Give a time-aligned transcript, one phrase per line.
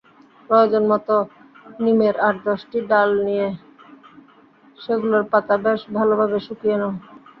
[0.49, 1.15] প্রয়োজনমতো
[1.79, 3.47] নিমের আট-দশটি ডাল নিয়ে
[4.77, 6.91] সেগুলোর পাতা বেশ ভালোভাবে শুকিয়ে নাও।